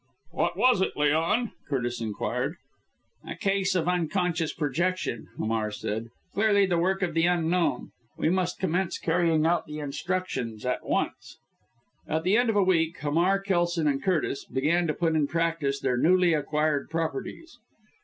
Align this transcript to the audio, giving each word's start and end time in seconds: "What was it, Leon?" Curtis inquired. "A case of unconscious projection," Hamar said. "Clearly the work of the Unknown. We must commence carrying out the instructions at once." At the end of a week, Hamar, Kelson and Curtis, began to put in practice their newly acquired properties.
"What 0.31 0.57
was 0.57 0.81
it, 0.81 0.93
Leon?" 0.97 1.51
Curtis 1.69 2.01
inquired. 2.01 2.55
"A 3.23 3.35
case 3.35 3.75
of 3.75 3.87
unconscious 3.87 4.51
projection," 4.51 5.27
Hamar 5.37 5.69
said. 5.69 6.07
"Clearly 6.33 6.65
the 6.65 6.79
work 6.79 7.03
of 7.03 7.13
the 7.13 7.27
Unknown. 7.27 7.91
We 8.17 8.31
must 8.31 8.57
commence 8.57 8.97
carrying 8.97 9.45
out 9.45 9.67
the 9.67 9.77
instructions 9.77 10.65
at 10.65 10.83
once." 10.83 11.37
At 12.07 12.23
the 12.23 12.35
end 12.35 12.49
of 12.49 12.55
a 12.55 12.63
week, 12.63 12.97
Hamar, 12.97 13.39
Kelson 13.39 13.85
and 13.85 14.01
Curtis, 14.01 14.43
began 14.43 14.87
to 14.87 14.95
put 14.95 15.13
in 15.13 15.27
practice 15.27 15.79
their 15.79 15.97
newly 15.97 16.33
acquired 16.33 16.89
properties. 16.89 17.59